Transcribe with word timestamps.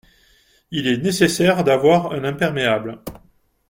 Il 0.71 0.87
est 0.87 0.97
nécessaire 0.97 1.63
d’avoir 1.63 2.11
un 2.11 2.23
imperméable. 2.23 3.03